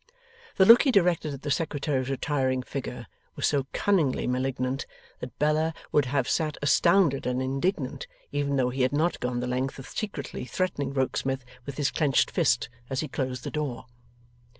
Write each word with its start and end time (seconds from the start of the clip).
The 0.55 0.65
look 0.65 0.81
he 0.81 0.91
directed 0.91 1.31
at 1.31 1.43
the 1.43 1.51
Secretary's 1.51 2.09
retiring 2.09 2.63
figure 2.63 3.05
was 3.35 3.45
so 3.45 3.67
cunningly 3.71 4.25
malignant, 4.25 4.87
that 5.19 5.37
Bella 5.37 5.75
would 5.91 6.05
have 6.05 6.27
sat 6.27 6.57
astounded 6.63 7.27
and 7.27 7.39
indignant, 7.39 8.07
even 8.31 8.55
though 8.55 8.71
he 8.71 8.81
had 8.81 8.93
not 8.93 9.19
gone 9.19 9.41
the 9.41 9.45
length 9.45 9.77
of 9.77 9.87
secretly 9.89 10.43
threatening 10.43 10.91
Rokesmith 10.91 11.45
with 11.67 11.77
his 11.77 11.91
clenched 11.91 12.31
fist 12.31 12.67
as 12.89 13.01
he 13.01 13.07
closed 13.07 13.43
the 13.43 13.51
door. 13.51 13.85